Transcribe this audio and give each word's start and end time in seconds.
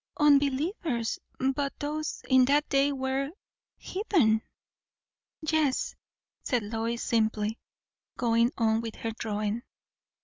"Unbelievers! 0.17 1.19
But 1.37 1.77
those, 1.77 2.23
in 2.27 2.45
that 2.45 2.67
day, 2.69 2.91
were 2.91 3.29
heathen." 3.77 4.41
"Yes," 5.43 5.93
said 6.41 6.63
Lois 6.63 7.03
simply, 7.03 7.59
going 8.17 8.51
on 8.57 8.81
with 8.81 8.95
her 8.95 9.11
drawing. 9.11 9.61